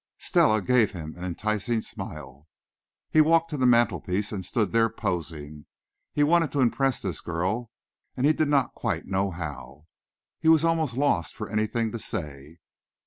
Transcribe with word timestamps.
Stella 0.17 0.63
gave 0.63 0.93
him 0.93 1.13
an 1.15 1.23
enticing 1.23 1.83
smile. 1.83 2.47
He 3.11 3.21
walked 3.21 3.51
to 3.51 3.57
the 3.57 3.67
mantel 3.67 4.01
piece 4.01 4.31
and 4.31 4.43
stood 4.43 4.71
there, 4.71 4.89
posing. 4.89 5.67
He 6.11 6.23
wanted 6.23 6.51
to 6.53 6.59
impress 6.59 7.03
this 7.03 7.21
girl, 7.21 7.69
and 8.17 8.25
he 8.25 8.33
did 8.33 8.47
not 8.47 8.73
quite 8.73 9.05
know 9.05 9.29
how. 9.29 9.85
He 10.39 10.47
was 10.47 10.63
almost 10.65 10.97
lost 10.97 11.35
for 11.35 11.51
anything 11.51 11.91
to 11.91 11.99
say. 11.99 12.57